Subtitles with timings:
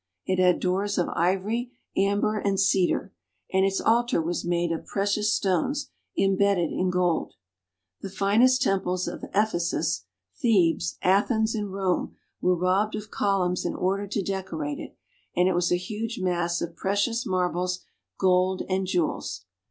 [0.25, 3.13] It had doors of ivory, amber, and cedar,
[3.53, 7.35] and its altar was made of precious stones, embedded in gold.
[8.01, 13.77] The finest temples of Ephesus, Thebes, Athens, and Rome were robbed of columns in 376
[13.77, 13.85] TURKEY.
[13.91, 14.97] order to decorate it,
[15.39, 17.83] and it was a huge mass of precious marbles,
[18.17, 19.45] gold, and jewels.